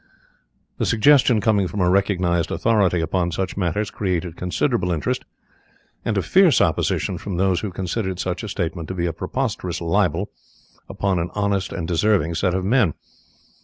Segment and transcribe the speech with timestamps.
[0.79, 5.25] The suggestion coming from a recognized authority upon such matters created considerable interest,
[6.03, 9.79] and a fierce opposition from those who considered such a statement to be a preposterous
[9.79, 10.31] libel
[10.89, 12.95] upon an honest and deserving set of men.